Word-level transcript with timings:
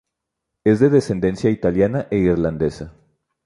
Es 0.63 0.79
de 0.79 0.89
descendencia 0.89 1.51
italiana 1.51 2.07
e 2.09 2.17
irlandesa. 2.17 2.91